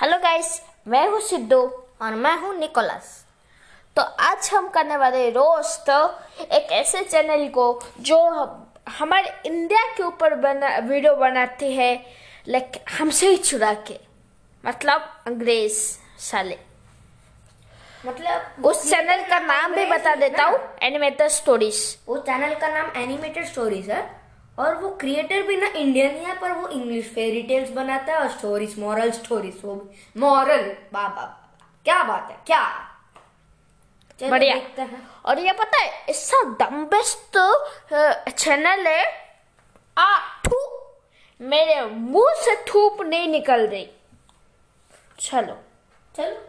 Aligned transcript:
Hello 0.00 0.16
guys 0.18 0.50
मैं 0.88 1.06
हूँ 1.08 1.20
सिद्धू 1.20 1.56
और 2.02 2.14
मैं 2.16 2.34
हूँ 2.40 2.54
निकोलस। 2.58 3.08
तो 3.96 4.02
आज 4.02 4.48
हम 4.52 4.68
करने 4.74 4.96
वाले 4.96 5.28
रोस्ट 5.30 5.90
एक 6.42 6.70
ऐसे 6.72 7.02
चैनल 7.04 7.46
को 7.54 7.64
जो 8.00 8.18
हमारे 8.98 9.32
इंडिया 9.46 9.82
के 9.96 10.02
ऊपर 10.02 10.34
बना 10.34 10.68
वीडियो 10.88 11.14
बनाते 11.16 11.70
हैं 11.72 11.92
लाइक 12.48 12.80
हमसे 12.98 13.28
ही 13.30 13.36
चुरा 13.36 13.72
के। 13.88 13.98
मतलब 14.64 15.00
अंग्रेज़ 15.26 15.78
साले। 16.28 16.58
मतलब 18.06 18.64
उस 18.66 18.90
चैनल 18.90 19.28
का 19.30 19.38
नाम 19.40 19.74
भी 19.74 19.84
बता 19.90 20.14
देता 20.14 20.44
हूँ 20.44 20.58
एनिमेटेड 20.82 21.28
स्टोरीज 21.30 21.82
उस 22.08 22.20
चैनल 22.20 22.54
का 22.54 22.68
नाम 22.68 22.90
एनिमेटेड 23.02 23.46
स्टोरीज 23.46 23.90
है। 23.90 24.02
और 24.60 24.74
वो 24.74 24.88
क्रिएटर 25.00 25.42
भी 25.42 25.56
ना 25.56 25.66
इंडियन 25.66 26.16
ही 26.16 26.24
है 26.24 26.38
पर 26.40 26.52
वो 26.52 26.68
इंग्लिश 26.68 27.08
फेरी 27.14 27.42
टेल्स 27.42 27.70
बनाता 27.70 28.12
है 28.12 28.18
और 28.18 28.28
स्टोरीज 28.28 28.78
मॉरल 28.78 29.10
स्टोरीज 29.10 29.60
वो 29.64 29.74
मॉरल 30.16 30.66
बाबा 30.92 31.24
क्या 31.86 32.02
बात 32.04 32.30
है 32.30 32.36
क्या? 32.46 32.62
बढ़िया। 34.20 34.54
हैं। 34.78 35.06
और 35.24 35.38
ये 35.38 35.52
पता 35.52 35.78
है 35.78 36.04
इसका 36.08 36.42
दम 36.60 36.84
बेस्ट 36.86 37.38
चैनल 38.30 38.86
है 38.86 39.04
आ 39.96 40.08
थू 40.44 40.60
मेरे 41.40 41.80
मुँह 41.86 42.32
से 42.44 42.54
थूप 42.64 43.02
नहीं 43.02 43.28
निकल 43.28 43.66
रही। 43.66 43.88
चलो। 45.20 45.58
चलो 46.16 46.46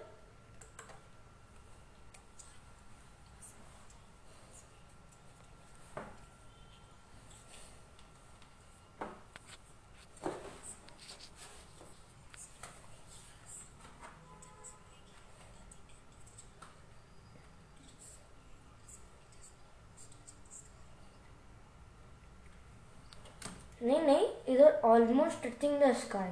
नहीं 23.83 24.50
इधर 24.61 24.81
ऑलमोस्ट 24.85 25.43
टचिंग 25.43 25.79
द 25.79 25.91
स्काई 25.97 26.29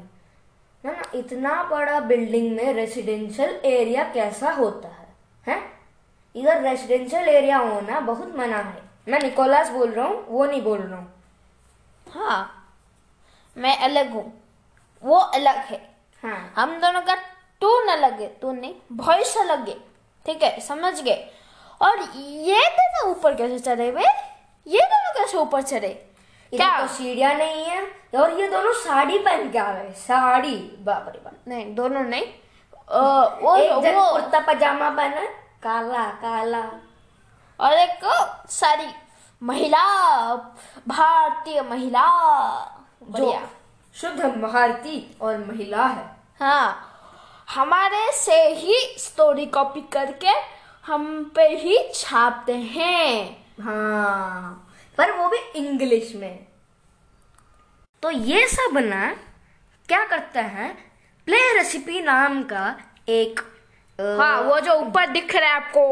ना 0.84 0.92
ना 0.92 1.04
इतना 1.16 1.64
बड़ा 1.64 2.00
बिल्डिंग 2.00 2.52
में 2.56 2.74
रेसिडेंशियल 2.74 3.50
एरिया 3.66 4.04
कैसा 4.14 4.52
होता 4.52 4.88
है? 4.88 5.08
हैं? 5.48 5.62
इधर 6.36 6.62
रेसिडेंशियल 6.62 7.28
एरिया 7.28 7.58
होना 7.58 8.00
बहुत 8.00 8.36
मना 8.36 8.58
है। 8.58 8.82
मैं 9.08 9.20
निकोलस 9.20 9.70
बोल 9.70 9.92
रहा 9.92 10.06
हूँ 10.08 10.26
वो 10.28 10.46
नहीं 10.46 10.62
बोल 10.62 10.80
रहा 10.80 11.00
हूँ। 11.00 11.12
हाँ 12.08 12.40
मैं 13.58 13.78
अलग 13.78 14.12
हूँ। 14.12 14.32
वो 15.04 15.16
अलग 15.16 15.58
है। 15.66 15.82
हाँ। 16.24 16.54
हम 16.56 16.80
दोनों 16.82 17.02
का 17.02 17.16
टोन 17.62 17.88
अलग 17.88 18.20
है 18.22 18.28
टोन 18.42 18.60
नहीं 18.60 18.76
वॉइस 18.98 19.36
अलग 19.38 19.68
है। 19.70 19.76
ठीक 20.26 20.44
है 20.44 20.60
समझ 20.60 21.02
गए? 21.02 21.26
और 21.82 22.00
ये 22.00 22.60
दोनों 22.78 23.10
ऊपर 23.12 23.36
कैसे 23.36 23.60
चढ़े 23.60 23.90
वे 23.92 24.06
ये 24.68 24.86
दोनों 24.86 25.14
कैसे 25.20 25.38
ऊपर 25.38 25.62
चढ़े? 25.62 25.94
क्या? 26.54 26.80
तो 26.82 26.88
सीढ़ियाँ 26.88 27.34
नहीं 27.36 27.64
है 27.66 27.82
और 28.16 28.40
ये 28.40 28.48
दोनों 28.50 28.74
साड़ी 28.76 29.18
पहन 29.18 29.50
के 29.52 29.58
आ 29.58 29.70
रहे 29.72 29.84
हैं। 29.84 29.94
साड़ी 29.98 30.56
बाप 30.82 31.06
रे 31.08 31.22
बाप। 31.26 31.34
नहीं 31.48 31.74
दोनों 31.76 32.04
नहीं। 32.04 32.26
वो 33.42 33.56
एक 33.56 33.72
वो 33.96 34.12
कुर्ता 34.12 34.40
पजामा 34.48 34.90
पहना 34.90 35.26
काला 35.64 36.06
काला। 36.22 36.64
और 37.60 37.74
एक 37.74 38.06
सारी 38.50 38.88
महिला 39.42 39.84
भारतीय 40.88 41.62
महिला। 41.62 42.06
जो 43.02 43.12
बढ़िया। 43.12 43.42
शुद्ध 43.96 44.20
भारती 44.42 45.18
और 45.22 45.38
महिला 45.38 45.86
है। 45.86 46.06
हाँ 46.40 46.86
हमारे 47.48 48.12
से 48.14 48.42
ही 48.54 48.76
स्टोरी 49.00 49.46
कॉपी 49.46 49.82
करके 49.94 50.34
हम 50.86 51.32
पे 51.36 51.48
ही 51.56 51.78
छापते 51.96 52.56
हैं। 52.56 53.46
हाँ। 53.62 54.69
पर 55.00 55.12
वो 55.12 55.28
भी 55.30 55.38
इंग्लिश 55.56 56.16
में। 56.16 56.40
तो 58.04 58.12
ये 58.12 58.48
सब 58.48 58.78
ना 58.78 59.18
क्या 59.88 60.06
करता 60.06 60.42
है? 60.42 60.70
प्ले 61.26 61.54
रेसिपी 61.54 62.00
नाम 62.00 62.44
का 62.44 62.78
एक 63.10 63.40
हाँ 64.02 64.42
वो 64.42 64.60
जो 64.60 64.74
ऊपर 64.74 65.08
दिख 65.08 65.36
रहा 65.36 65.50
है 65.50 65.56
आपको 65.56 65.86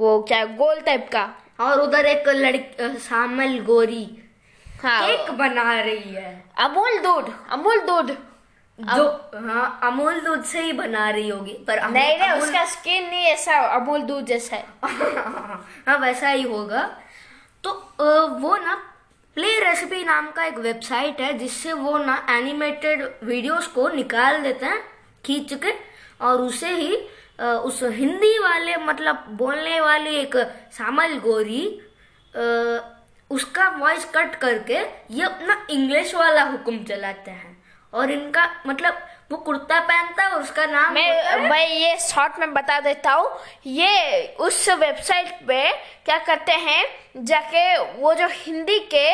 वो 0.00 0.22
क्या 0.22 0.44
गोल 0.44 0.80
टाइप 0.80 1.08
का। 1.12 1.34
और 1.60 1.80
उधर 1.80 2.06
एक 2.06 2.28
लड़की 2.28 2.98
शामल 2.98 3.58
गोरी 3.60 4.22
हाँ। 4.82 5.06
केक 5.06 5.30
बना 5.30 5.80
रही 5.80 6.14
है। 6.14 6.44
अमूल 6.58 6.98
दूध 6.98 7.32
अमूल 7.50 7.80
दूध। 7.80 8.16
जो 8.78 9.06
हाँ 9.34 9.80
अमूल 9.82 10.20
दूध 10.20 10.44
से 10.44 10.60
ही 10.60 10.72
बना 10.72 11.10
रही 11.10 11.28
होगी 11.28 11.52
पर 11.52 11.78
अमूल- 11.78 11.98
नहीं 11.98 12.18
नहीं 12.18 12.30
उसका 12.30 12.64
स्किन 12.64 13.08
नहीं 13.08 13.24
ऐसा 13.24 13.58
अमूल 13.58 14.02
दूध 14.02 14.24
जैसा 14.24 14.56
है। 14.56 14.66
हाँ 15.88 15.98
वैसा 15.98 16.28
ही 16.28 16.42
होगा। 16.42 16.98
तो 17.64 17.70
वो 18.40 18.56
ना 18.56 18.74
प्ले 19.36 19.58
रेसिपी 19.60 20.02
नाम 20.04 20.30
का 20.32 20.44
एक 20.44 20.58
वेबसाइट 20.58 21.20
है, 21.20 21.32
जिससे 21.38 21.72
वो 21.72 21.96
ना 21.98 22.16
एनिमेटेड 22.30 23.02
वीडियोस 23.24 23.66
को 23.68 23.88
निकाल 23.88 24.40
देते 24.42 24.66
हैं, 24.66 24.80
खींच 25.24 25.54
के, 25.54 25.72
और 26.20 26.40
उसे 26.42 26.68
ही 26.70 26.96
उस 27.38 27.82
हिंदी 27.84 28.38
वाले 28.38 28.76
मतलब 28.76 29.26
बोलने 29.38 29.80
वाली 29.80 30.14
एक 30.16 30.36
सामल 30.72 31.18
गोरी 31.18 31.64
उसका 33.30 33.68
वॉइस 33.70 34.04
कट 34.14 34.34
करके 34.34 34.78
ये 35.14 35.22
अपना 35.24 35.56
इंग्लिश 35.70 36.14
वाला 36.14 36.42
हुक्म 36.42 36.84
चलाते 36.84 37.30
हैं। 37.30 37.56
और 37.92 38.10
इनका 38.10 38.48
मतलब 38.66 38.98
वो 39.30 39.36
कुर्ता 39.36 39.78
पहनता 39.80 40.22
है 40.22 40.30
और 40.34 40.42
उसका 40.42 40.64
नाम 40.66 40.92
मैं 40.94 41.48
मैं 41.50 41.66
ये 41.68 41.96
शॉर्ट 42.00 42.38
में 42.40 42.52
बता 42.54 42.78
देता 42.80 43.12
हूँ। 43.12 43.30
ये 43.66 44.22
उस 44.40 44.68
वेबसाइट 44.68 45.32
पे 45.48 45.70
क्या 46.04 46.16
करते 46.26 46.52
हैं 46.52 46.84
जाके 47.24 47.76
वो 48.00 48.14
जो 48.14 48.28
हिंदी 48.30 48.78
के 48.94 49.10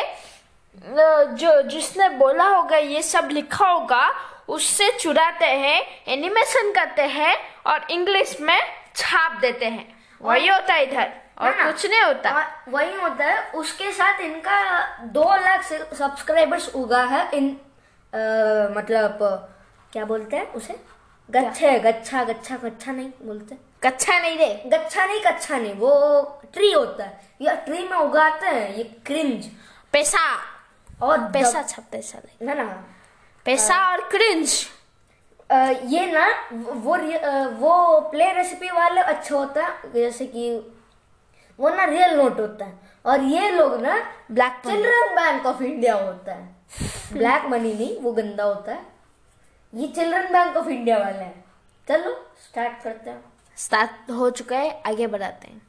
जो 1.39 1.61
जिसने 1.69 2.07
बोला 2.17 2.43
होगा 2.47 2.77
ये 2.77 3.01
सब 3.01 3.29
लिखा 3.31 3.67
होगा 3.67 4.07
उससे 4.49 4.89
चुराते 4.99 5.45
हैं 5.45 5.81
एनिमेशन 6.13 6.71
करते 6.71 7.01
हैं 7.17 7.35
और 7.67 7.87
इंग्लिश 7.91 8.37
में 8.41 8.59
छाप 8.95 9.37
देते 9.41 9.65
हैं। 9.65 9.87
वही 10.21 10.47
होता 10.47 10.73
है 10.73 10.83
इधर 10.83 11.11
और 11.41 11.55
ना? 11.55 11.65
कुछ 11.71 11.85
नहीं 11.85 12.01
होता। 12.01 12.29
वही 12.69 12.93
होता 12.99 13.25
है 13.25 13.51
उसके 13.55 13.91
साथ 13.91 14.19
इनका 14.21 14.59
दो 15.15 15.23
लाख 15.35 15.63
सब्सक्राइबर्स 15.63 16.69
उगा 16.75 17.03
है 17.03 17.29
इन 17.33 17.49
अ, 18.13 18.17
मतलब 18.77 19.17
क्या 19.95 20.05
बोलते 20.05 20.37
हैं 20.37 20.51
उसे? 20.53 20.73
गच्छे 21.29 21.69
गच्छा 21.79 22.23
गच्छा 22.23 22.55
गच्छा 22.63 22.91
नहीं 22.91 23.09
बोलते। 23.23 23.57
कच्चा 23.83 24.17
नहीं 24.19 24.37
रे। 24.37 24.47
गच्छा 24.67 25.05
नहीं 25.05 25.19
कच्छा 25.25 25.57
नहीं 25.57 25.73
वो 25.73 26.21
ट्री 26.53 26.71
होता 26.71 27.03
है। 27.03 27.21
ये 27.41 27.55
ट्री 27.65 27.83
में 27.87 27.97
उगाते 27.97 28.47
हैं 28.47 28.73
ये 28.75 28.83
क्रिंज। 29.05 29.45
पैसा। 29.93 30.19
और 31.01 31.19
पैसा 31.33 31.61
छपते 31.61 32.01
साले 32.01 32.45
ना 32.45 32.53
ना। 32.53 32.63
पैसा 33.45 33.77
और 33.91 34.01
क्रिंज। 34.09 34.53
ये 35.91 36.05
ना 36.11 36.25
वो 36.51 36.97
वो 37.59 37.99
प्ले 38.09 38.31
रेसिपी 38.33 38.69
वाले 38.69 39.01
अच्छे 39.01 39.33
होता 39.35 39.65
है 39.65 39.91
जैसे 39.93 40.25
कि 40.27 40.49
वो 41.59 41.69
ना 41.69 41.85
रियल 41.85 42.15
नोट 42.17 42.39
होता 42.39 42.65
है। 42.65 42.79
और 43.05 43.21
ये 43.23 43.51
लोग 43.51 43.79
ना 43.81 43.95
black 44.31 44.59
children 44.65 45.15
bank 45.15 45.45
of 45.45 45.63
India 45.63 45.95
होता 45.95 46.33
है। 46.33 46.55
ब्लैक 47.13 47.45
मनी 47.45 47.73
नहीं 47.73 47.99
वो 48.01 48.11
गंदा 48.11 48.43
होता 48.43 48.71
है। 48.71 48.94
ये 49.75 49.87
चिल्ड्रन 49.87 50.31
बैंक 50.33 50.57
ऑफ़ 50.57 50.67
इंडिया 50.69 50.97
वाले 50.97 51.17
हैं। 51.17 51.43
चलो 51.87 52.11
स्टार्ट 52.43 52.83
करते 52.83 53.09
हैं। 53.09 53.23
स्टार्ट 53.57 54.11
हो 54.11 54.29
चुका 54.31 54.57
है 54.57 54.81
आगे 54.87 55.07
बढ़ाते 55.07 55.47
हैं। 55.47 55.61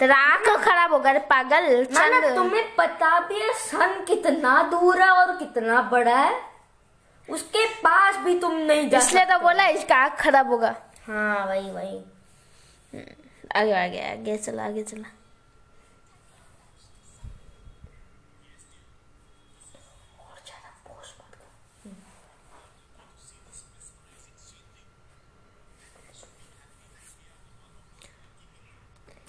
तेरा 0.00 0.16
आँख 0.16 0.48
खराब 0.64 0.92
होगा 0.92 1.10
रे 1.10 1.18
पागल 1.30 1.84
चंद। 1.84 2.24
तुम्हें 2.36 2.74
पता 2.76 3.18
भी 3.28 3.40
है 3.40 3.52
सन 3.58 4.04
कितना 4.04 4.62
दूर 4.70 5.00
है 5.02 5.10
और 5.10 5.36
कितना 5.36 5.82
बड़ा 5.92 6.16
है? 6.18 6.34
उसके 7.28 7.66
पास 7.82 8.16
भी 8.24 8.38
तुम 8.40 8.56
नहीं 8.56 8.88
जा 8.90 8.98
इसलिए 8.98 9.24
तो 9.24 9.38
बोला 9.38 9.66
इसका 9.68 9.96
आँख 9.96 10.18
खराब 10.20 10.50
होगा। 10.50 10.74
हाँ 11.06 11.46
वही 11.46 11.70
वही। 11.70 12.02
आगे 13.56 13.72
आगे 13.72 14.00
आगे, 14.00 14.36
चला 14.36 14.64
आगे, 14.64 14.82
चला। 14.82 15.08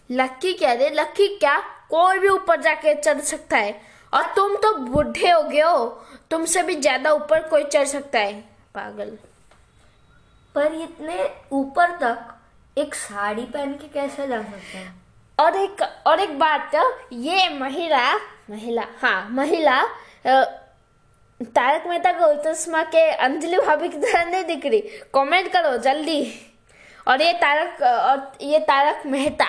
लक्की 0.10 0.54
क्या 0.54 0.74
रे 0.74 0.90
लक्की, 0.90 1.28
क्या 1.38 1.58
कोई 1.90 2.20
भी 2.20 2.28
ऊपर 2.28 2.62
जाके 2.62 2.94
चढ़ 2.96 3.20
सकता 3.20 3.58
है? 3.58 3.82
और 4.14 4.34
तुम 4.36 4.56
तो 4.56 4.74
बूढ़े 4.78 5.32
हो 5.32 5.42
गए 5.44 5.62
हो। 5.62 5.86
तुमसे 6.32 6.64
भी 6.64 6.76
ज़्यादा 6.76 7.12
ऊपर 7.12 7.48
कोई 7.50 7.64
चढ़ 7.64 7.86
सकता 7.86 8.20
है? 8.20 8.42
पागल। 8.76 9.18
पर 10.56 10.74
इतने 10.74 11.30
ऊपर 11.52 11.92
तक 11.98 12.35
एक 12.78 12.96
साड़ी 12.96 13.44
पहन 13.44 13.74
के 13.74 13.88
कैसे 13.90 14.28
जा 14.28 14.42
सकते 14.42 14.78
हैं? 14.78 14.94
और 15.38 15.56
एक 15.56 15.82
और 16.08 16.20
एक 16.20 16.38
बात 16.40 16.72
ये 17.14 17.48
महिला 17.50 18.14
महिला 18.50 18.86
हाँ 19.02 19.28
महिला 19.32 19.82
तारक 20.26 21.88
मेहता 21.88 22.12
का 22.12 22.82
के 22.84 23.10
अंजलि 23.12 23.58
भाभी 23.58 23.90
की 23.90 23.98
तरह 23.98 24.26
नहीं 24.26 24.44
दिख 24.46 24.66
रही। 24.66 24.80
कमेंट 25.14 25.52
करो 25.54 25.78
जल्दी। 25.78 26.22
और 27.08 27.22
ये 27.22 27.34
तारक 27.34 27.82
और 27.82 28.32
ये 28.42 28.60
तारक 28.68 29.06
मेहता। 29.06 29.46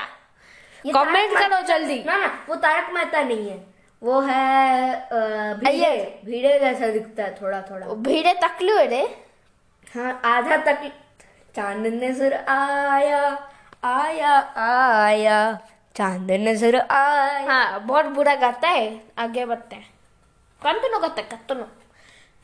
कमेंट 0.85 1.39
करो 1.39 1.61
जल्दी। 1.69 2.03
ना 2.07 2.17
ना 2.17 2.27
वो 2.49 2.55
तारक 2.57 2.93
मेहता 2.95 3.23
नहीं 3.23 3.49
है। 3.49 3.65
वो 4.03 4.21
है 4.21 5.55
भीड़े 5.61 6.21
भीड़े 6.25 6.59
जैसा 6.59 6.89
दिखता 6.89 7.23
है 7.23 7.35
थोड़ा 7.35 7.61
थोड़ा। 7.71 7.87
भीड़े 7.87 8.35
तकलू 8.43 8.77
है 8.77 8.87
रे। 8.87 9.03
हाँ 9.95 10.21
आधा 10.25 10.57
तक 10.67 10.91
चाँद 11.57 11.87
नज़र 11.87 12.33
आया 12.35 13.21
आया 13.85 14.33
आया। 14.63 15.37
चाँद 15.97 16.31
नज़र 16.31 16.77
आया। 16.77 17.39
हाँ 17.47 17.81
बहुत 17.87 18.05
बुरा 18.15 18.35
गाता 18.35 18.69
है, 18.69 19.01
आगे 19.19 19.45
बढ़ते 19.47 19.77
हैं। 19.77 19.89
कंटिन्यू 20.63 20.99
गाता 21.01 21.23
है 21.23 21.29
कंटिन्यू 21.29 21.67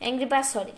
एंग्री 0.03 0.27
पास 0.27 0.53
सॉरी 0.53 0.73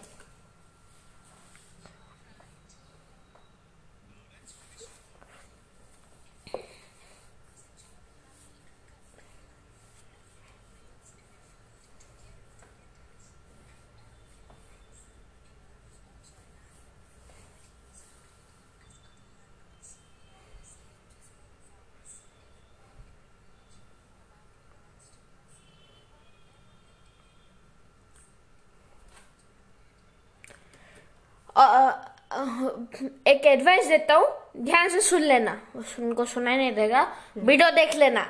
एक 33.27 33.47
एडवाइस 33.47 33.87
देता 33.87 34.15
हूँ 34.15 34.27
ध्यान 34.65 34.89
से 34.89 35.01
सुन 35.01 35.23
लेना। 35.23 35.57
उनको 36.01 36.25
सुनाई 36.25 36.57
नहीं 36.57 36.73
देगा 36.75 37.07
वीडियो 37.39 37.71
देख 37.71 37.95
लेना। 37.95 38.23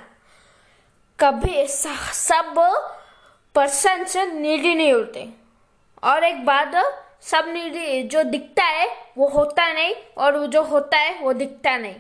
कभी 1.19 1.67
सब 1.69 2.55
पर्सन 3.55 4.05
से 4.05 4.25
नीडी 4.27 4.75
नहीं 4.75 4.93
होते। 4.93 5.29
और 6.03 6.25
एक 6.25 6.45
बात 6.45 6.75
सब 7.23 7.45
नीडी 7.49 8.03
जो 8.09 8.23
दिखता 8.23 8.65
है 8.65 8.89
वो 9.19 9.29
होता 9.29 9.73
नहीं 9.73 9.95
और 10.19 10.37
वो 10.39 10.47
जो 10.47 10.63
होता 10.63 10.99
है 10.99 11.19
वो 11.21 11.33
दिखता 11.33 11.77
नहीं। 11.79 11.95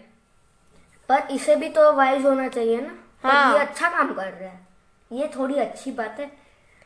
पर 1.08 1.28
इसे 1.30 1.56
भी 1.56 1.68
तो 1.68 1.92
वाइज 1.92 2.24
होना 2.24 2.48
चाहिए 2.48 2.80
ना। 2.80 2.98
हाँ। 3.22 3.52
ये 3.52 3.58
अच्छा 3.60 3.88
काम 3.88 4.12
कर 4.14 4.24
रहा 4.24 4.48
है। 4.48 4.66
ये 5.10 5.30
थोड़ी 5.36 5.54
अच्छी 5.54 5.90
बात 5.92 6.20
है। 6.20 6.30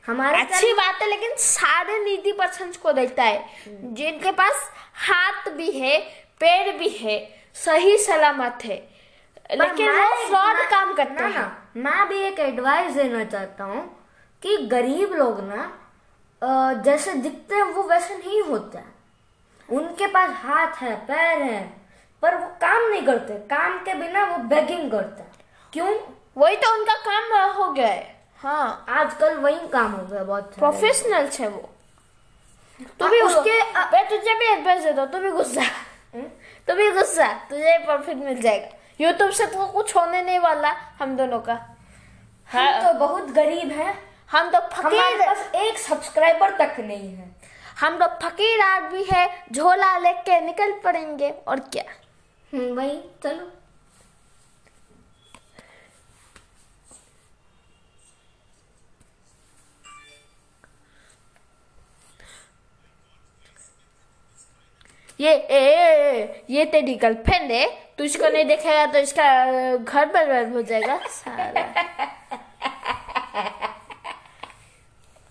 हमारे 0.09 0.39
अच्छी 0.39 0.73
बात 0.73 1.03
है 1.03 1.09
लेकिन 1.09 1.35
सारे 1.39 1.99
नीति 2.05 2.33
पर्सन 2.33 2.73
को 2.83 2.93
देखता 2.93 3.23
है। 3.23 3.93
जिनके 3.95 4.31
पास 4.33 4.71
हाथ 5.07 5.51
भी 5.53 5.71
है 5.71 5.99
पैर 6.41 6.77
भी 6.79 6.89
है 6.91 7.19
सही 7.57 7.97
सलामत 7.99 8.59
है। 8.65 8.77
लेकिन 9.51 9.91
वो 9.91 10.27
फ्रॉड 10.27 10.57
काम 10.71 10.93
करते 10.95 11.25
हैं। 11.25 11.31
ना, 11.31 11.73
मैं 11.77 12.09
भी 12.09 12.19
एक 12.23 12.39
एडवाइस 12.41 12.93
देना 12.93 13.25
चाहता 13.25 13.65
हूँ 13.65 13.85
कि 14.43 14.57
गरीब 14.67 15.13
लोग 15.15 15.41
ना 15.45 15.73
जैसे 16.85 17.13
दिखते 17.15 17.55
हैं 17.55 17.63
वो 17.65 17.83
वैसे 17.83 18.17
नहीं 18.17 18.43
होता। 18.43 18.83
उनके 19.69 20.07
पास 20.07 20.31
हाथ 20.37 20.83
है 20.83 20.95
पैर 21.07 21.43
है 21.43 21.63
पर 22.23 22.35
वो 22.37 22.47
काम 22.61 22.89
नहीं 22.91 23.03
करते। 23.07 23.35
काम 23.49 23.79
के 23.85 23.95
बिना 23.95 24.25
वो 24.27 24.39
बेगिंग 24.49 24.91
करते 24.91 25.25
क्यों? 25.73 25.95
वही 26.37 26.57
तो 26.57 26.73
उनका 26.79 26.95
काम 27.07 27.53
हो 27.57 27.71
गया 27.73 27.89
है। 27.89 28.18
हाँ 28.43 28.85
आजकल 28.89 29.35
वही 29.35 29.69
काम 29.69 29.93
हो 29.93 30.07
गया 30.07 30.25
बहुत 30.25 30.55
प्रोफेशनल 30.55 31.29
है 31.41 31.49
वो। 31.49 31.71
तू 32.99 33.05
हाँ, 33.05 33.11
भी 33.11 33.21
उसके- 33.21 33.77
मैं 33.77 34.09
तुझे 34.09 34.39
भी 34.39 34.45
एडवाइस 34.45 34.83
देता 34.83 35.03
हूँ 35.03 35.11
तू 35.13 35.19
भी 35.19 35.31
गुस्सा। 35.31 35.63
तू 36.69 36.75
भी 36.75 36.91
गुस्सा। 36.91 37.33
तुझे 37.33 37.79
प्रॉफिट 37.79 38.17
मिल 38.17 38.43
जाएगा। 38.43 38.69
यूट्यूब 39.01 39.31
से 39.31 39.47
तो 39.47 39.67
कुछ 39.67 39.97
होने 39.97 40.23
नहीं 40.23 40.39
वाला 40.39 40.69
हम 40.71 41.17
दोनों 41.17 41.41
का। 41.41 41.55
हम 42.53 42.83
तो 42.83 42.99
बहुत 42.99 43.25
गरीब 43.25 43.71
हैं। 43.71 44.15
हम 44.33 44.51
तो 44.51 44.61
फकीर 44.61 45.27
पास 45.27 45.51
एक 45.55 45.79
सब्सक्राइबर 45.79 46.51
तक 46.51 46.77
नहीं 46.81 47.17
है। 47.17 47.37
हम 47.81 47.99
तो 47.99 48.29
फकीर 48.29 48.61
आदमी 48.61 49.07
है 49.13 49.45
झोला 49.53 49.99
लेके 49.99 50.41
निकल 50.41 50.73
पड़ेंगे 50.73 51.31
और 51.31 51.61
क्या? 51.61 51.85
हम्म, 52.55 52.77
वही 52.77 53.01
चलो। 53.23 53.58
ये 65.21 65.33
ए, 65.33 65.61
ए, 65.61 66.45
ये 66.51 66.65
तेरी 66.73 66.95
गर्लफ्रेंड 66.95 67.51
है? 67.53 67.67
तू 67.99 68.05
इसको 68.05 68.29
नहीं 68.29 68.45
देखेगा 68.45 68.85
तो 68.87 68.99
इसका 68.99 69.25
घर 69.77 70.07
बर्बाद 70.07 70.53
हो 70.53 70.63
जाएगा। 70.63 70.99
साला। 71.09 71.63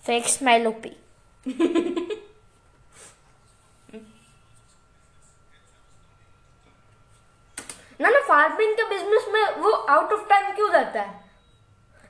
फेक 0.04 0.26
स्माइल 0.28 0.66
ओपी 0.66 0.96
ना 8.00 8.08
ना 8.08 8.20
फ़ार्मिंग 8.26 8.74
के 8.76 8.84
बिज़नेस 8.88 9.26
में 9.32 9.62
वो 9.62 9.70
आउट 9.70 10.12
ऑफ़ 10.12 10.28
टाइम 10.28 10.54
क्यों 10.56 10.70
जाता 10.72 11.00
है? 11.00 11.26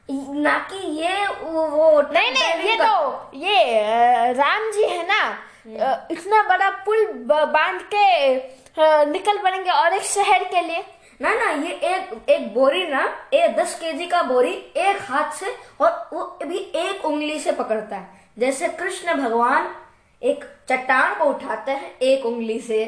ना 0.08 0.58
कि 0.70 0.76
ये 0.76 1.26
वो, 1.26 1.66
वो 1.68 2.00
नहीं 2.02 2.30
नहीं 2.32 2.68
ये 2.68 2.76
तो 2.76 3.30
ये 3.36 4.32
राम 4.32 4.70
जी 4.72 4.84
है 4.84 5.06
ना। 5.06 5.22
इतना 5.68 6.42
बड़ा 6.48 6.68
पुल 6.84 7.06
बाँध 7.26 7.82
के 7.94 9.06
निकल 9.10 9.38
पड़ेंगे 9.42 9.70
और 9.70 9.92
एक 9.92 10.02
शहर 10.02 10.44
के 10.44 10.60
लिए। 10.62 10.84
ना 11.20 11.32
ना 11.34 11.50
ये 11.62 11.72
एक 11.86 12.28
एक 12.30 12.52
बोरी 12.54 12.86
ना 12.86 13.02
ये 13.34 13.48
दस 13.54 13.78
केजी 13.80 14.06
का 14.06 14.22
बोरी 14.22 14.52
एक 14.76 15.00
हाथ 15.02 15.32
से 15.32 15.54
और 15.80 16.08
वो 16.12 16.24
भी 16.44 16.58
एक 16.76 17.04
उंगली 17.04 17.38
से 17.40 17.52
पकड़ता 17.52 17.96
है। 17.96 18.26
जैसे 18.38 18.68
कृष्ण 18.68 19.14
भगवान 19.14 19.74
एक 20.22 20.44
चट्टान 20.68 21.14
को 21.18 21.24
उठाते 21.24 21.72
हैं 21.72 21.96
एक 21.98 22.26
उंगली 22.26 22.58
से। 22.60 22.82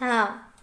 हाँ। 0.00 0.54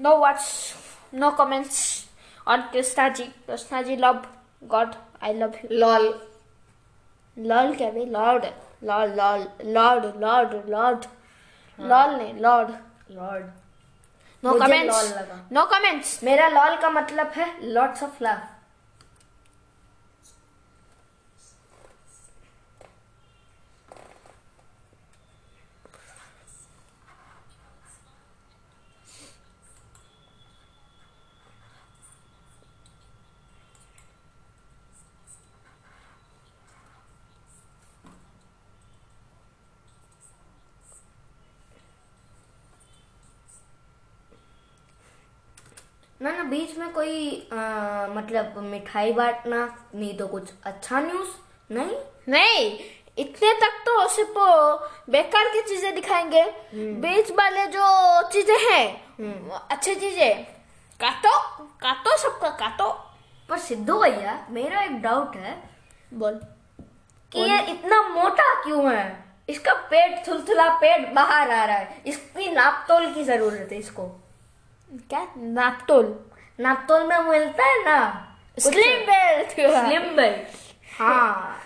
No 0.00 0.16
what's 0.18 0.74
no 1.14 1.30
comments 1.30 2.04
on 2.46 2.60
Krishna 2.72 3.08
ji 3.08 3.24
Krishna 3.46 3.82
ji 3.82 3.96
love 3.96 4.22
God 4.64 4.94
I 5.22 5.32
love 5.34 5.52
you 5.64 5.78
lol 5.78 6.04
lol 7.36 7.74
क्या 7.74 7.90
भाई? 7.90 8.04
Lord 8.04 8.44
lord 8.86 9.14
lord 9.14 9.66
lord 9.66 10.04
lord 10.22 10.54
lord 10.68 11.04
lol 11.78 12.14
नहीं 12.16 12.34
lord 12.40 12.70
lord 13.10 13.46
no 14.42 14.58
comments 14.58 15.14
no 15.52 15.64
comments 15.66 16.22
मेरा 16.24 16.48
लॉल 16.48 16.76
का 16.82 16.90
मतलब 16.90 17.32
है 17.36 17.46
लॉट्स 17.62 18.02
ऑफ़ 18.02 18.22
लव 18.24 18.55
ना 46.26 46.32
ना 46.32 46.42
बीच 46.44 46.76
में 46.78 46.88
कोई 46.92 47.16
आ, 47.52 48.06
मतलब 48.10 48.58
मिठाई 48.62 49.12
बांटना 49.12 49.58
नहीं 49.94 50.16
तो 50.18 50.26
कुछ 50.26 50.50
अच्छा 50.64 51.00
न्यूज़ 51.00 51.28
नहीं? 51.70 51.96
नहीं 52.28 52.78
इतने 53.18 53.52
तक 53.60 53.78
तो 53.86 54.08
सिर्फ़ 54.08 54.38
बेकार 55.10 55.48
की 55.48 55.60
चीज़ें 55.68 55.94
दिखाएँगे। 55.94 56.42
बीच 57.02 57.30
वाले 57.30 57.66
जो 57.76 57.86
चीज़ें 58.32 58.56
हैं 58.60 59.60
अच्छी 59.70 59.94
चीज़ें 59.94 60.44
काटो 61.00 61.38
काटो 61.82 62.16
सबका 62.18 62.50
काटो। 62.58 62.90
पर 63.50 63.58
सिद्धू 63.58 63.98
भैया 64.00 64.36
मेरा 64.50 64.82
एक 64.82 65.00
डाउट 65.02 65.36
है 65.36 65.56
बोल। 66.14 66.40
कि 67.32 67.40
ये 67.40 67.60
इतना 67.72 68.02
मोटा 68.08 68.52
क्यों 68.64 68.92
है? 68.92 69.24
इसका 69.48 69.72
पेट 69.90 70.26
थुलथुला 70.28 70.68
पेट 70.78 71.12
बाहर 71.14 71.50
आ 71.50 71.64
रहा 71.64 71.76
है। 71.76 72.02
इसकी 72.06 72.50
नापतोल 72.52 73.12
की 73.14 73.24
ज़रूरत 73.24 73.68
है 73.72 73.78
इसको। 73.78 74.10
क्या? 74.90 75.26
नापतोल 75.36 76.04
नापतोल 76.60 77.04
में 77.04 77.18
मिलता 77.18 77.64
है 77.64 77.84
ना? 77.84 77.98
स्लिम 78.58 79.00
बेल्ट 79.00 79.50
स्लिम 79.50 80.02
बेल्ट 80.16 80.98
हाँ। 80.98 81.62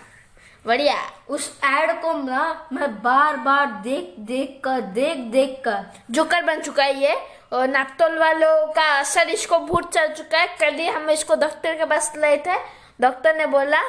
बढ़िया। 0.65 0.95
उस 1.29 1.59
एड 1.65 1.91
को 2.01 2.13
ना 2.13 2.69
मैं 2.73 2.91
बार 3.03 3.37
बार 3.37 3.65
देख 3.83 4.15
देख 4.19 4.59
कर 4.63 4.81
देख 4.81 5.17
देख 5.31 5.61
कर 5.65 5.85
जोकर 6.11 6.41
बन 6.41 6.61
चुका 6.61 6.83
है 6.83 7.01
ये। 7.01 7.15
और 7.53 7.67
नापतोल 7.67 8.17
वालों 8.17 8.67
का 8.73 8.83
असर 8.99 9.29
इसको 9.29 9.59
भूत 9.59 9.93
चल 9.93 10.07
चुका 10.07 10.39
है। 10.39 10.47
कल 10.59 10.73
ही 10.73 10.87
हम 10.87 11.09
इसको 11.09 11.35
डॉक्टर 11.35 11.77
के 11.77 11.85
पास 11.85 12.13
लाए 12.17 12.37
थे। 12.37 12.57
डॉक्टर 13.01 13.35
ने 13.35 13.45
बोला 13.45 13.81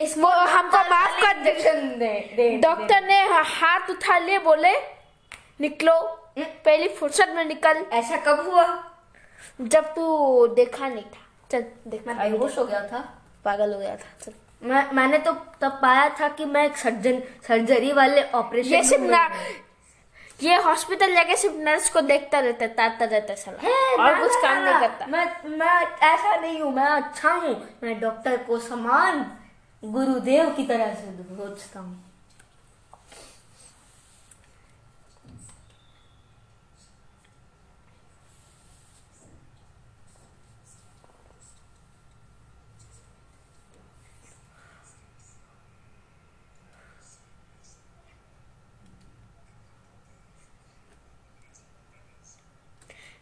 वो 0.00 0.28
हमको 0.28 0.78
माफ़ 0.90 1.20
कर 1.20 1.42
दे। 1.42 2.56
डॉक्टर 2.62 3.02
ने 3.02 3.20
हाथ 3.30 3.90
उठा 3.90 4.18
लिए 4.18 4.38
बोले 4.38 4.72
निकलो 5.60 6.21
पहली 6.36 6.88
फुर्सत 6.88 7.32
में 7.36 7.44
निकल 7.44 7.84
ऐसा 7.92 8.16
कब 8.16 8.46
हुआ? 8.46 8.66
जब 9.60 9.84
तू 9.94 10.46
देखा 10.46 10.88
नहीं 10.88 11.04
था। 11.04 11.20
चल 11.50 11.64
देख 11.86 12.06
मैं 12.06 12.16
बेहोश 12.18 12.58
हो 12.58 12.64
गया 12.64 12.80
था। 12.88 12.98
पागल 13.44 13.72
हो 13.72 13.78
गया 13.78 13.96
था। 13.96 14.16
चल। 14.24 14.32
मैं 14.62 14.92
मैंने 14.92 15.18
तो 15.18 15.32
तब 15.60 15.78
पाया 15.82 16.08
था 16.20 16.28
कि 16.28 16.44
मैं 16.44 16.64
एक 16.64 16.76
सर्जन 16.76 17.20
सर्जरी 17.46 17.92
वाले 17.92 18.22
ऑपरेशन 18.22 18.74
ये 18.74 18.82
सिर्फ़ 18.84 19.04
ना 19.04 19.28
ये 20.42 20.56
हॉस्पिटल 20.56 21.14
जाके 21.14 21.36
सिर्फ़ 21.36 21.56
नर्स 21.56 21.90
को 21.90 22.00
देखता 22.00 22.38
रहता 22.40 22.66
ताता 22.66 23.04
रहता 23.04 23.34
साला। 23.34 24.04
और 24.04 24.18
कुछ 24.20 24.36
काम 24.42 24.62
नहीं 24.62 24.80
करता। 24.80 25.06
मैं 25.06 25.56
मैं 25.58 25.80
ऐसा 26.12 26.36
नहीं 26.36 26.60
हूँ 26.60 26.72
मैं 26.74 26.86
अच्छा 26.86 27.32
हूँ। 27.32 27.54
मैं 27.82 27.98
डॉक्टर 28.00 28.36
को 28.36 28.58
समान 28.58 29.24
गुरुदेव 29.82 30.50
की 30.50 30.66
तरह 30.66 30.94
से 30.94 31.12
सोचता 31.36 31.80
हूँ। 31.80 32.11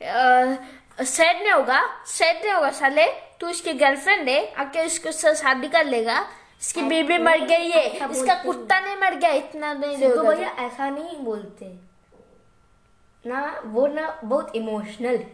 सैड 0.00 1.36
नहीं 1.36 1.52
होगा 1.52 1.80
सैड 2.08 2.36
नहीं 2.36 2.52
होगा 2.52 2.70
साले। 2.72 3.06
तू 3.40 3.48
इसकी 3.48 3.72
गर्लफ्रेंड 3.74 4.28
है 4.28 4.52
आके 4.54 4.82
इसके 4.84 5.12
शादी 5.12 5.68
कर 5.68 5.84
लेगा। 5.86 6.18
इसकी 6.60 6.82
बीबी 6.82 7.18
मर 7.18 7.40
गई 7.46 7.70
है 7.70 7.84
इसका 8.10 8.34
कुत्ता 8.42 8.78
नहीं 8.80 8.96
मर 8.96 9.14
गया 9.14 9.30
इतना 9.34 9.72
नहीं 9.74 9.96
सिद्धू 9.98 10.22
भैया 10.22 10.48
ऐसा 10.60 10.88
नहीं 10.88 11.16
बोलते। 11.24 11.66
ना 13.24 13.60
वो 13.66 13.86
ना 13.86 14.08
बहुत 14.24 14.56
इमोशनल 14.56 15.24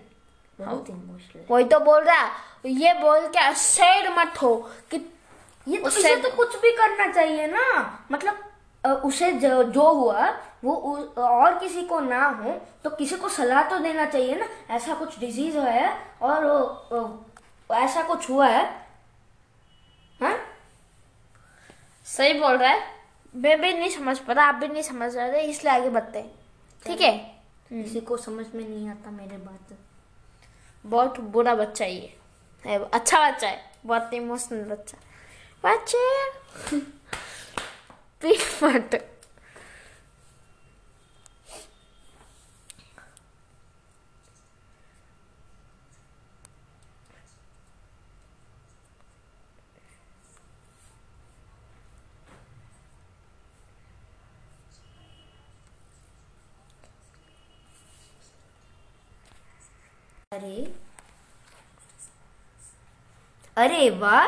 बहुत 0.59 0.91
इमोशनल 0.91 1.45
वही 1.51 1.65
तो 1.65 1.79
बोल 1.81 2.03
रहा 2.05 2.29
ये 2.67 2.93
बोल 3.01 3.27
के 3.37 3.53
सैड 3.57 4.09
मत 4.19 4.43
हो 4.43 4.55
कि 4.91 4.97
ये 5.67 5.79
तो 5.79 5.89
इसे 5.89 6.15
तो 6.17 6.31
कुछ 6.37 6.57
भी 6.63 6.71
करना 6.77 7.13
चाहिए 7.13 7.47
ना। 7.47 7.65
मतलब 8.13 8.43
उसे 8.95 9.33
जो, 9.33 9.63
जो 9.63 9.93
हुआ 9.93 10.29
वो 10.65 10.75
और 11.19 11.59
किसी 11.59 11.83
को 11.83 12.01
ना 12.01 12.29
हो 12.29 12.53
तो 12.85 12.91
किसी 12.91 13.17
को 13.17 13.29
सलाह 13.29 13.63
तो 13.63 13.79
देना 13.79 14.07
चाहिए 14.07 14.35
ना? 14.35 14.75
ऐसा 14.75 14.95
कुछ 14.95 15.19
डिज़ीज़ 15.19 15.59
है 15.59 15.97
और 16.23 17.27
ऐसा 17.75 18.03
कुछ 18.03 18.31
हुआ 18.31 18.47
है? 18.47 18.65
हाँ? 20.21 20.37
सही 22.07 22.33
बोल 22.41 22.57
रहा 22.57 22.71
है। 22.71 22.83
मैं 23.35 23.61
भी 23.61 23.73
नहीं 23.73 23.91
समझ 23.91 24.19
पा 24.19 24.33
रहा 24.33 24.47
आप 24.47 24.55
भी 24.55 24.69
नहीं 24.69 24.83
समझ 24.83 25.17
रहे 25.17 25.41
इसलिए 25.43 25.73
आगे 25.75 25.89
बढ़ते 25.89 26.19
हैं। 26.19 26.31
ठीक 26.87 27.01
है? 27.01 27.19
किसी 27.69 28.01
को 28.01 28.17
समझ 28.17 28.47
में 28.55 28.69
नहीं 28.69 28.89
आता 28.89 29.11
मेरे 29.11 29.37
बात। 29.37 29.77
बहुत 30.87 31.21
बुरा 31.21 31.55
बच्चा 31.55 31.85
ये। 31.85 32.17
है, 32.67 32.85
अच्छा 32.85 33.31
बच्चा 33.31 33.49
है 33.49 33.71
बहुत 33.87 34.15
इमोशनल 34.15 34.65
बच्चा। 34.65 34.99
बच्चे! 35.65 36.31
मत 38.63 38.95
अरे। 60.33 60.75
अरे 63.57 63.89
वाह 63.91 64.27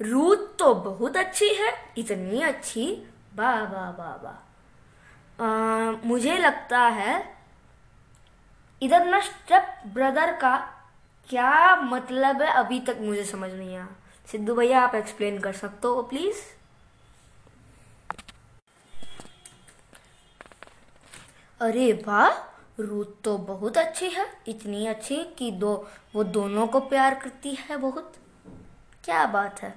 रूत 0.00 0.56
तो 0.58 0.74
बहुत 0.74 1.16
अच्छी 1.16 1.48
है 1.54 1.72
इतनी 1.98 2.42
अच्छी। 2.42 2.84
वाह 3.36 3.62
वाह 3.64 3.90
वाह 3.90 4.14
वाह 4.24 6.06
मुझे 6.06 6.36
लगता 6.38 6.80
है 6.90 7.14
इधर 8.82 9.04
ना 9.06 9.20
स्टेप 9.20 9.82
ब्रदर 9.94 10.32
का 10.36 10.56
क्या 11.30 11.76
मतलब 11.76 12.42
है 12.42 12.48
अभी 12.54 12.80
तक 12.80 12.98
मुझे 13.00 13.24
समझ 13.24 13.50
नहीं 13.50 13.76
आया। 13.76 13.88
सिद्धू 14.28 14.54
भैया, 14.54 14.80
आप 14.80 14.94
एक्सप्लेन 14.94 15.38
कर 15.40 15.52
सकते 15.52 15.88
हो 15.88 16.02
प्लीज़ 16.02 16.40
अरे 21.60 21.92
वाह 22.06 22.30
रूथ 22.80 23.22
तो 23.24 23.36
बहुत 23.38 23.78
अच्छी 23.78 24.08
है। 24.10 24.26
इतनी 24.48 24.86
अच्छी 24.86 25.16
कि 25.38 25.50
दो, 25.52 25.74
वो 26.14 26.24
दोनों 26.24 26.66
को 26.66 26.80
प्यार 26.82 27.14
करती 27.14 27.54
है 27.54 27.76
बहुत। 27.76 28.12
क्या 29.04 29.24
बात 29.26 29.62
है। 29.62 29.74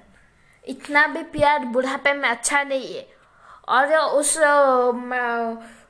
इतना 0.64 1.06
भी 1.06 1.22
प्यार 1.32 1.64
बुढ़ापे 1.66 2.12
में 2.12 2.28
अच्छा 2.28 2.62
नहीं 2.62 2.94
है। 2.94 3.15
और 3.68 3.94
उस 3.96 4.36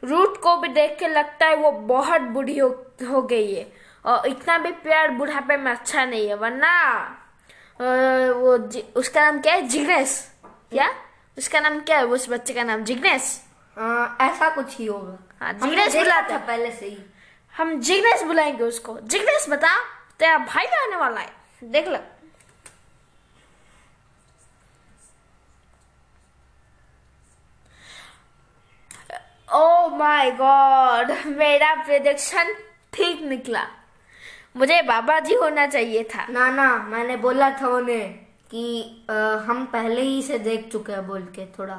रूट 0.04 0.40
को 0.42 0.56
भी 0.56 0.68
देख 0.68 0.96
के 0.98 1.08
लगता 1.08 1.46
है 1.46 1.56
वो 1.56 1.70
बहुत 1.72 2.20
बूढ़ी 2.20 2.58
हो, 2.58 2.68
हो 3.10 3.22
गई 3.22 3.54
है। 3.54 3.72
और 4.04 4.26
इतना 4.28 4.58
भी 4.58 4.70
प्यार 4.72 5.10
बुढ़ापे 5.10 5.56
में 5.56 5.70
अच्छा 5.72 6.04
नहीं 6.04 6.28
है 6.28 6.34
वरना 6.34 6.72
वो 7.80 8.56
उसका 8.96 9.20
नाम 9.20 9.40
क्या 9.40 9.54
है? 9.54 9.62
जिग्नेश 9.62 10.32
क्या? 10.72 10.88
उसका 11.38 11.60
नाम 11.60 11.80
क्या 11.80 11.96
है? 11.98 12.04
उस 12.06 12.28
बच्चे 12.30 12.54
का 12.54 12.62
नाम 12.62 12.84
जिग्नेश 12.84 13.40
आ, 13.76 14.06
ऐसा 14.20 14.48
कुछ 14.50 14.76
ही 14.78 14.86
होगा। 14.86 15.18
हाँ, 15.40 15.52
देखा 15.54 15.86
बुलाते 15.98 16.32
था 16.32 16.36
हैं। 16.36 16.46
पहले 16.46 16.70
से 16.70 16.86
ही। 16.86 16.98
हम 17.54 17.80
जिग्नेश 17.80 18.22
बुलाएँगे 18.22 18.64
उसको। 18.64 18.98
जिग्नेश 19.02 19.46
बता 19.50 19.76
तेरा 20.18 20.38
भाई 20.38 20.66
आने 20.76 20.96
वाला 20.96 21.20
है। 21.20 21.32
देख 21.64 21.88
लो। 21.88 21.98
ओ 29.56 29.88
माय 29.96 30.30
गॉड 30.40 31.10
मेरा 31.36 31.74
प्रोजेक्शन 31.74 32.52
ठीक 32.92 33.20
निकला। 33.22 33.66
मुझे 34.56 34.80
बाबा 34.82 35.18
जी 35.20 35.34
होना 35.34 35.66
चाहिए 35.66 36.02
था। 36.14 36.26
ना 36.26 36.48
ना 36.50 36.66
मैंने 36.84 37.16
बोला 37.16 37.50
था 37.60 37.68
उन्हें 37.68 38.12
कि 38.50 39.06
आ, 39.10 39.14
हम 39.46 39.64
पहले 39.72 40.02
ही 40.02 40.22
से 40.22 40.38
देख 40.38 40.68
चुके 40.72 40.92
हैं 40.92 41.06
बोल 41.06 41.22
के 41.36 41.46
थोड़ा। 41.58 41.78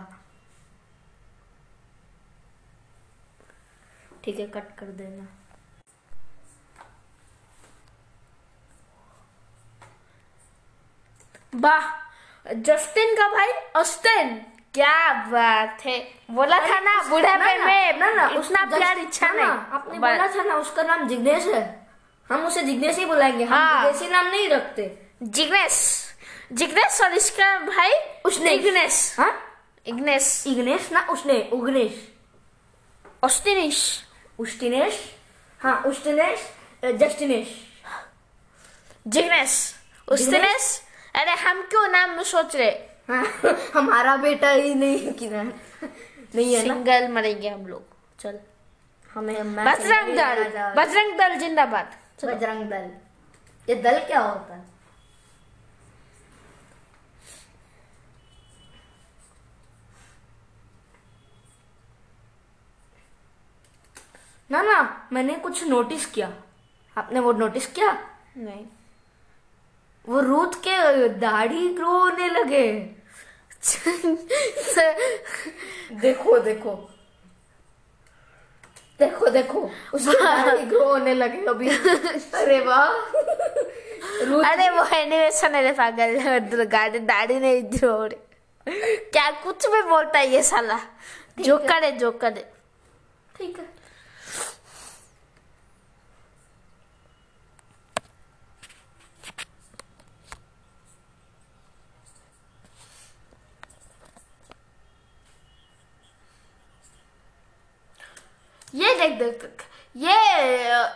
ठीक 4.24 4.40
है 4.40 4.48
कट 4.48 4.76
कर 4.80 4.86
देना। 4.98 5.28
वाह 11.54 12.54
जस्टिन 12.54 13.16
का 13.16 13.28
भाई 13.30 13.52
ऑस्टिन 13.76 14.40
क्या 14.78 15.14
बात 15.14 15.86
है? 15.86 16.00
बोला 16.32 16.60
था 16.60 16.80
ना 16.80 17.10
बुढ़ापे 17.10 17.58
में 17.66 18.00
ना 18.00 18.14
ना 18.14 18.28
उसका 18.28 18.66
प्यार 18.66 19.00
इच्छा 19.00 19.28
ना, 19.28 19.34
नहीं। 19.34 19.48
आपने 19.48 20.00
बोला 20.00 20.28
था 20.28 20.44
ना 20.44 20.56
उसका 20.56 20.84
नाम 20.84 21.08
जिग्नेश 21.08 21.46
है। 21.46 21.88
हम 22.32 22.46
उसे 22.48 22.62
जिग्नेश 22.62 22.98
ही 22.98 23.06
बुलाएँगे 23.06 23.44
हम 23.44 23.54
हाँ। 23.54 23.86
विदेशी 23.86 24.08
नाम 24.08 24.28
नहीं 24.28 24.50
रखते। 24.50 25.10
जिग्नेश। 25.24 26.06
जिग्नेश 26.54 27.02
और 27.02 27.14
इसका 27.14 27.60
भाई 27.60 27.92
उसने। 28.26 28.52
इग्नेश। 28.52 29.16
हाँ? 29.20 29.42
इग्नेश। 29.86 30.44
इग्नेश 30.48 30.92
ना 30.92 31.02
उसने 31.10 31.50
उग्नेश। 31.54 32.12
ऑस्टिनिश 33.24 34.04
उष्टिनेश 34.40 35.16
हाँ 35.64 35.84
उष्टिनेश 35.86 36.40
अ, 36.84 36.92
जस्टिनेश। 36.92 37.48
जिग्नेश? 39.08 39.76
उस्तिनेश? 40.08 40.82
अरे 41.16 41.32
हम 41.32 41.62
क्यों 41.62 41.88
नाम 41.88 42.10
में 42.10 42.24
सोच 42.24 42.56
रहे? 42.56 42.97
हाँ 43.10 43.26
हमारा 43.74 44.18
बेटा 44.18 44.50
ही 44.50 44.76
नहीं 44.76 45.14
कि 45.14 45.30
नहीं 45.30 46.56
है 46.56 46.68
ना? 46.68 46.74
सिंगल 46.74 47.08
मरेंगे 47.08 47.50
हम 47.50 47.68
लोग। 47.68 47.84
चल। 48.20 48.40
हमें 49.14 49.56
बजरंग 49.56 50.18
दल। 50.18 50.44
बजरंग 50.74 51.18
दल 51.18 51.36
जिंदाबाद। 51.36 51.96
बजरंग 52.26 52.70
दल। 52.70 52.92
ये 53.70 53.76
दल 53.76 54.00
क्या 54.00 54.20
होता 54.20 54.56
है? 54.56 54.66
ना 64.52 64.62
ना 64.62 65.08
मैंने 65.14 65.34
कुछ 65.36 65.64
नोटिस 65.64 66.06
किया। 66.06 66.34
आपने 66.98 67.20
वो 67.20 67.32
नोटिस 67.34 67.68
किया? 67.68 67.92
नहीं। 68.38 68.66
वो 70.10 70.20
रूथ 70.20 70.48
के 70.48 71.08
दाढ़ी 71.08 71.74
ग्रो 71.74 72.00
होने 72.00 72.30
लगे। 72.30 72.97
देखो 76.02 76.40
देखो। 76.40 76.90
देखो 79.00 79.30
देखो। 79.30 79.72
उसकी 79.94 80.76
होने 80.76 81.14
लगी 81.14 81.46
अभी। 81.46 81.70
अरे 81.70 82.60
वाह। 82.60 82.88
अरे 84.52 84.70
वो 84.70 84.84
एनिमेशन 84.96 85.56
है 85.56 85.74
पागल 85.74 86.64
गाड़ी 86.64 87.00
दाढ़ी 87.00 87.40
नहीं 87.40 87.64
जोड़ 87.64 88.14
क्या 89.12 89.32
कुछ 89.32 89.68
भी 89.68 89.82
बोलता 89.82 90.20
है 90.20 90.28
ये 90.28 90.44
साला। 90.44 90.80
जोकर 91.40 91.84
है 91.84 91.98
जोकर 91.98 92.34
है। 92.34 92.54
ठीक 93.36 93.60
है। 93.60 93.77
ये 108.78 108.94
देख 108.96 109.18
देख 109.20 109.42
देख 109.42 109.64
ये 109.96 110.16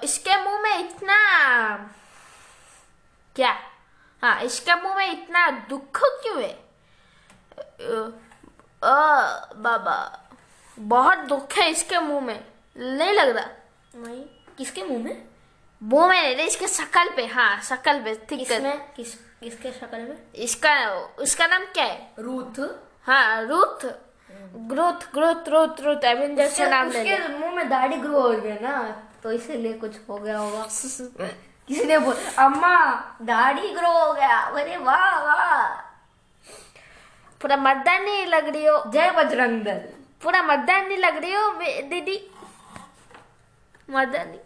इसके 0.04 0.44
मुँह 0.44 0.60
में 0.62 0.78
इतना 0.80 1.18
क्या 3.36 3.54
हाँ 4.24 4.42
इसके 4.42 4.76
मुँह 4.76 4.96
में 4.96 5.12
इतना 5.12 5.50
दुख 5.70 6.00
क्यों 6.04 6.42
है 6.42 6.52
अ, 7.60 8.12
अ, 8.82 9.54
बाबा 9.58 9.98
बहुत 10.78 11.18
दुख 11.26 11.54
है 11.54 11.70
इसके 11.72 12.00
मुँह 12.00 12.22
में 12.22 12.40
नहीं 12.78 13.14
लग 13.14 13.30
रहा 13.30 13.50
नहीं 13.96 14.24
किसके 14.58 14.84
मुँह 14.84 15.04
में 15.04 15.24
मुँह 15.82 16.08
में 16.08 16.36
नहीं 16.36 16.48
इसके 16.48 16.68
शकल 16.68 17.10
पे 17.16 17.26
हाँ 17.26 17.62
शकल 17.62 18.02
पे 18.04 18.16
ठीक 18.30 18.52
है 18.52 18.78
किस 18.96 19.14
किसके 19.42 19.72
शकल 19.72 20.02
में 20.02 20.18
इसका 20.36 20.74
उसका 21.20 21.48
नाम 21.48 21.66
क्या 21.66 21.86
है 21.86 22.14
रूथ 22.20 22.60
हाँ 23.06 23.42
Ruth 23.44 23.86
growth 24.52 25.12
growth 25.14 25.48
Ruth 25.50 25.82
Ruth 25.82 26.04
Avengers 26.06 26.54
से 26.54 26.70
नाम 26.70 26.90
ले 26.92 27.00
उसके 27.02 27.38
मुँह 27.38 27.54
में 27.56 27.70
दाढ़ी 27.70 27.98
ग्रो 27.98 28.22
हो 28.22 28.32
गया 28.32 28.56
ना 28.62 28.74
तो 29.24 29.32
इसीलिए 29.32 29.74
कुछ 29.74 29.98
हो 30.10 30.18
गया 30.18 30.38
होगा। 30.38 30.64
किसी 31.70 31.86
ने 31.86 31.98
बोल 32.00 32.16
अम्मा 32.40 32.76
दाढ़ी 33.22 33.70
ग्रो 33.70 33.92
हो 33.92 34.14
गया। 34.14 34.40
अरे 34.40 34.78
वाह 34.78 35.20
वाह। 35.24 35.68
पूरा 37.42 37.58
मर्दानी 37.58 38.26
लग 38.26 38.50
रही 38.50 38.66
हो। 38.66 38.84
जय 38.88 39.12
बजरंग 39.12 39.62
दल 39.64 39.80
पूरा 40.24 40.42
मर्दानी 40.44 40.96
लग 40.98 41.18
रही 41.18 41.34
हो 41.34 41.50
दीदी? 41.90 42.20
मर्दानी 43.90 44.38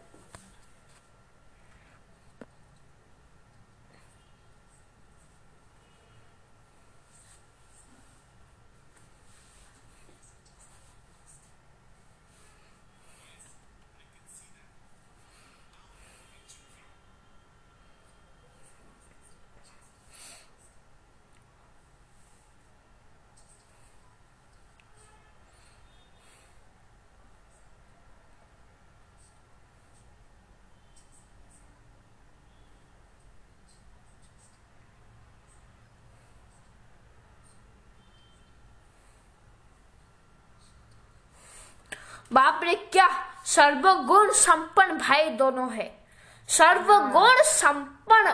बाप 42.34 42.62
रे 42.64 42.76
क्या 42.76 43.08
सर्वगुण 43.46 44.32
संपन्न 44.32 44.98
भाई 44.98 45.30
दोनों 45.30 45.72
है। 45.74 46.06
सर्वगुण 46.50 47.44
संपन्न 47.44 48.32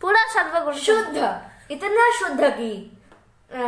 पूरा 0.00 0.24
सर्वगुण। 0.28 0.74
शुद्ध 0.74 1.16
इतना 1.70 2.10
शुद्ध 2.12 2.40
की 2.42 2.92
आ, 3.54 3.58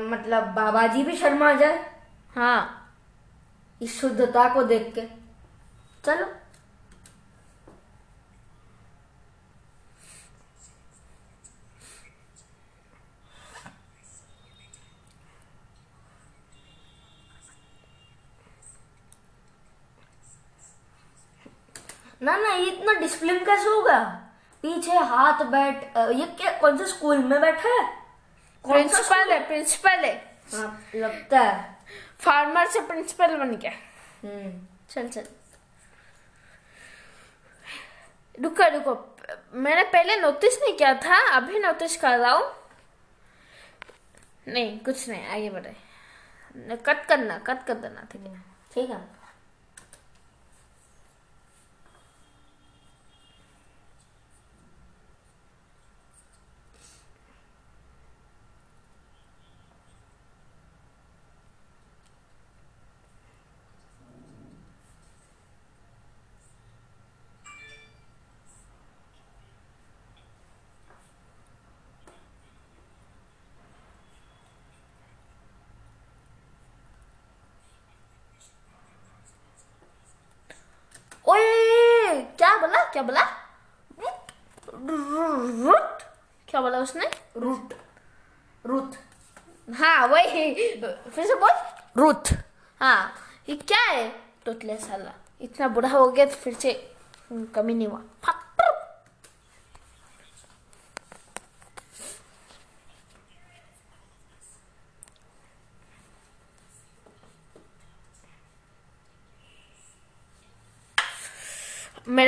मतलब 0.00 0.44
बाबा 0.44 0.86
जी 0.86 1.02
भी 1.02 1.16
शर्मा 1.16 1.52
जाए। 1.52 1.94
हाँ। 2.36 2.74
इस 3.82 4.00
शुद्धता 4.00 4.48
को 4.54 4.62
देख 4.62 4.92
के। 4.94 5.02
चलो। 6.04 6.26
ना 22.20 22.36
ना 22.36 22.52
ये 22.52 22.66
इतना 22.66 22.92
डिसिप्लिन 23.00 23.44
कैसे 23.44 23.68
होगा? 23.68 23.98
पीछे 24.64 24.92
हाथ 25.10 25.44
बैठ 25.46 25.96
ये 25.96 26.26
क्या 26.38 26.50
कौन 26.60 26.78
से 26.78 26.86
स्कूल 26.86 27.18
में 27.18 27.40
बैठा 27.40 27.68
है? 27.70 27.86
प्रिंसिपल 28.64 29.32
है 29.32 29.46
प्रिंसिपल 29.46 30.04
है। 30.04 30.14
हाँ, 30.52 30.80
लगता 30.94 31.40
है। 31.40 31.76
फार्मर 32.20 32.66
से 32.66 32.80
प्रिंसिपल 32.86 33.36
बन 33.36 33.56
गया। 33.56 33.70
हम्म 34.22 34.66
चल 34.90 35.08
चल। 35.08 35.26
रुको 38.38 38.68
रुको 38.72 38.94
मैंने 39.54 39.82
पहले 39.92 40.16
नोटिस 40.20 40.58
नहीं 40.62 40.76
किया 40.76 40.92
था 41.04 41.18
अभी 41.36 41.58
नोटिस 41.58 41.96
कर 42.00 42.18
रहा 42.18 42.32
हूँ। 42.32 42.52
नहीं 44.48 44.78
कुछ 44.80 45.08
नहीं 45.08 45.26
आगे 45.26 45.50
बढ़े। 45.50 45.74
कट 46.86 47.04
करना 47.06 47.38
कट 47.46 47.62
कर 47.66 47.74
देना 47.74 48.06
ठीक 48.12 48.26
है। 48.26 48.42
ठीक 48.74 48.90
है। 48.90 49.00
क्या 82.98 83.02
बोला? 83.06 83.22
रूट। 85.64 86.00
क्या 86.48 86.60
बोला 86.60 86.78
उसने? 86.78 87.10
रूट। 87.36 87.74
रूट 88.64 88.94
हाँ 89.68 90.06
वही। 90.08 90.54
फिर 90.82 91.26
से 91.26 91.34
बोल। 91.34 91.50
रूट 91.96 92.28
हाँ 92.80 93.12
ये 93.48 93.56
क्या 93.56 93.82
है? 93.82 94.08
टोटले 94.44 94.76
साला। 94.76 95.12
इतना 95.40 95.68
बुरा 95.68 95.88
हो 95.88 96.08
गया 96.08 96.26
तो 96.26 96.34
फिर 96.34 96.54
से 96.54 96.72
कमी 97.54 97.74
नहीं 97.74 97.88
हुआ। 97.88 98.00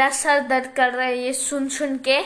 मेरा 0.01 0.13
सर 0.13 0.41
दर्द 0.41 0.67
कर 0.67 0.93
रहा 0.93 1.07
है 1.07 1.19
ये 1.19 1.33
सुन 1.33 1.69
सुन 1.69 1.97
के। 1.99 2.19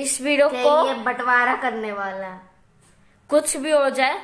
इस 0.00 0.20
वीडियो 0.20 0.48
को 0.48 0.88
ये 0.88 0.94
बंटवारा 0.94 1.56
करने 1.56 1.92
वाला? 1.92 2.28
कुछ 3.30 3.56
भी 3.56 3.70
हो 3.70 3.90
जाए 3.90 4.22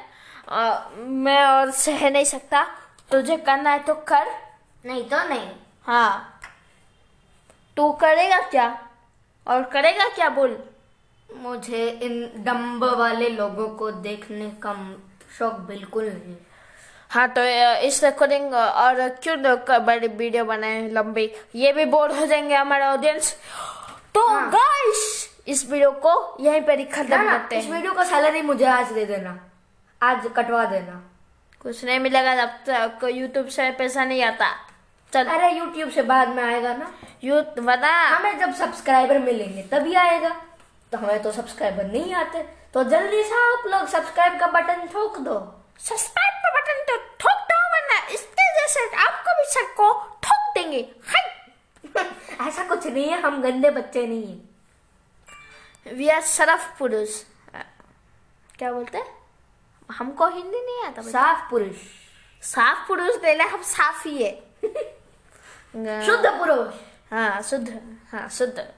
अ, 0.48 0.90
मैं 0.98 1.44
और 1.44 1.70
सह 1.70 2.10
नहीं 2.10 2.24
सकता। 2.24 2.62
तुझे 3.10 3.36
करना 3.36 3.70
है 3.70 3.78
तो 3.78 3.94
कर। 3.94 4.26
नहीं 4.86 5.04
तो 5.04 5.28
नहीं। 5.28 5.50
हाँ। 5.82 6.40
तू 7.76 7.92
करेगा 7.92 8.40
क्या? 8.40 8.88
और 9.46 9.62
करेगा 9.62 10.08
क्या 10.08 10.28
बोल? 10.28 10.58
मुझे 11.36 11.90
इन 11.90 12.44
डम्ब 12.44 12.84
वाले 12.84 13.28
लोगों 13.28 13.68
को 13.68 13.90
देखने 13.90 14.50
का 14.50 14.96
शौक 15.38 15.54
बिल्कुल 15.54 16.04
नहीं। 16.04 16.36
हाँ 17.10 17.28
तो 17.28 17.42
इस 17.86 18.02
रिकॉर्डिंग 18.04 18.54
और 18.54 19.08
क्यों 19.22 19.36
बड़ी 19.84 20.08
वीडियो 20.08 20.44
बनाए 20.44 20.88
लंबी। 20.90 21.30
ये 21.54 21.72
भी 21.72 21.84
बोर 21.84 22.12
हो 22.12 22.26
जाएँगे 22.26 22.54
हमारा 22.54 22.92
ऑडियंस 22.92 23.34
तो 24.14 24.26
हाँ। 24.28 24.48
गाइस 24.50 25.28
इस 25.48 25.64
वीडियो 25.70 25.90
को 26.04 26.36
यहीं 26.40 26.60
पर 26.60 26.78
ही 26.78 26.84
खत्म 26.84 27.30
करते 27.30 27.58
इस 27.58 27.64
हैं। 27.64 27.72
वीडियो 27.72 27.92
का 27.92 28.04
सैलरी 28.04 28.42
मुझे 28.42 28.64
आज 28.64 28.92
दे 28.92 29.04
देना। 29.06 29.38
आज 30.00 30.26
कटवा 30.36 30.64
देना। 30.64 31.02
कुछ 31.60 31.84
नहीं 31.84 31.98
मिलेगा 31.98 32.34
जब 32.34 32.48
तक 32.68 33.04
यूट्यूब 33.04 33.46
से 33.46 33.70
पैसा 33.70 34.04
नहीं 34.04 34.22
आता। 34.22 34.50
चल। 35.12 35.26
अरे 35.26 35.50
यूट्यूब 35.50 35.90
से 35.90 36.02
बाद 36.02 36.28
में 36.28 36.42
आएगा 36.44 36.72
ना। 36.74 36.92
यू 37.24 37.40
बता। 37.58 37.92
हमें 38.08 38.38
जब 38.38 38.54
सब्सक्राइबर 38.54 39.18
मिलेंगे 39.18 39.62
तभी 39.62 39.94
आएगा। 39.94 40.34
तो 40.92 40.98
हमें 40.98 41.22
तो 41.22 41.32
सब्सक्राइबर 41.32 41.84
नहीं 41.84 42.14
आते। 42.14 42.42
तो 42.74 42.84
जल्दी 42.84 43.22
से 43.22 43.34
आप 43.44 43.66
लोग 43.66 43.86
सब्सक्राइब 43.88 44.38
का 44.40 44.46
बटन 44.46 44.86
ठोक 44.92 45.18
दो। 45.18 45.55
सब्सक्राइब 45.78 46.34
का 46.34 46.50
बटन 46.50 46.84
तो 46.88 46.96
ठोक 46.96 47.46
दो 47.50 47.58
वरना 47.72 48.06
इसके 48.06 48.60
जैसे 48.60 48.96
आपको 48.96 49.32
भी 49.32 49.44
सर 49.52 49.62
को 49.62 49.92
ठोक 50.22 50.54
देंगे। 50.54 50.94
हाय। 51.06 52.46
ऐसा 52.48 52.64
कुछ 52.64 52.86
नहीं 52.86 53.08
है 53.08 53.20
हम 53.20 53.42
गंदे 53.42 53.70
बच्चे 53.70 54.06
नहीं 54.06 54.26
है। 54.26 55.92
वी 55.92 56.08
आर 56.08 56.20
सरफ 56.20 56.78
पुरुष। 56.78 57.22
क्या 58.58 58.72
बोलते? 58.72 58.98
हैं 58.98 59.26
हमको 59.90 60.28
हिंदी 60.28 60.60
नहीं 60.60 60.84
आता 60.84 61.02
साफ़ 61.02 61.50
पुरुष। 61.50 61.76
साफ़ 62.42 62.88
पुरुष 62.88 63.14
ले 63.24 63.34
हम 63.34 63.62
साफ़ 63.62 64.08
ही 64.08 64.22
है। 64.22 64.32
शुद्ध 66.06 66.26
पुरुष। 66.26 66.74
हाँ 67.12 67.42
शुद्ध। 67.42 67.80
हाँ 68.12 68.28
शुद्ध। 68.28 68.68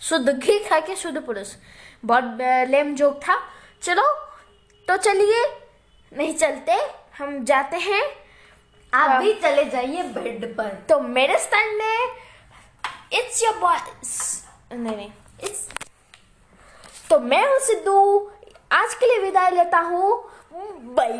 शुद्ध 0.00 0.28
घी 0.28 0.58
खा 0.58 0.80
के 0.80 0.96
शुद्ध 0.96 1.22
पुरुष। 1.22 1.54
बहुत 2.04 2.24
लेम 2.70 2.94
जोक 2.94 3.16
था। 3.16 3.48
चलो 3.82 4.14
तो 4.88 4.96
चलिए 4.96 5.59
नहीं 6.12 6.34
चलते 6.36 6.76
हम 7.18 7.44
जाते 7.44 7.76
हैं। 7.78 8.02
आप 8.92 9.10
भी 9.22 9.32
चले 9.42 9.64
जाइए 9.64 10.02
बेड 10.14 10.44
पर। 10.56 10.74
तो 10.88 10.98
मेरे 11.00 11.38
स्थान 11.38 11.74
में 11.74 12.16
इट्स 13.12 13.42
योर 13.44 13.58
बॉय 13.58 13.78
नहीं 14.72 14.96
नहीं 14.96 15.10
इट्स 15.44 15.68
तो 17.10 17.18
मैं 17.20 17.44
हूँ 17.46 17.58
सिद्धू। 17.60 18.30
आज 18.72 18.94
के 18.94 19.06
लिए 19.06 19.18
विदाई 19.24 19.50
लेता 19.50 19.78
हूँ। 19.80 20.12
बाय 20.94 21.12